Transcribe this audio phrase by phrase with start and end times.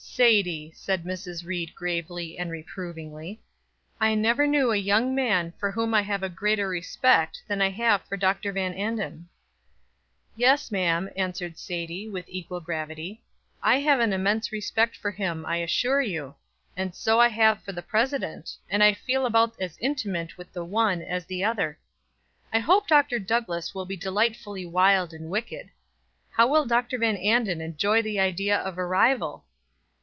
[0.13, 1.45] "Sadie," said Mrs.
[1.47, 3.39] Ried gravely and reprovingly;
[3.99, 7.69] "I never knew a young man for whom I have a greater respect than I
[7.69, 8.51] have for Dr.
[8.51, 9.29] Van Anden."
[10.35, 13.23] "Yes, ma'am," answered Sadie, with equal gravity;
[13.63, 16.35] "I have an immense respect for him I assure you,
[16.75, 20.65] and so I have for the President, and I feel about as intimate with the
[20.65, 21.79] one as the other.
[22.51, 23.17] I hope Dr.
[23.17, 25.69] Douglass will be delightfully wild and wicked.
[26.31, 26.97] How will Dr.
[26.97, 29.45] Van Anden enjoy the idea of a rival?"